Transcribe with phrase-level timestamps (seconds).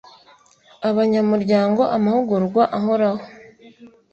[0.89, 3.23] abanyamuryango amahugurwa ahoraho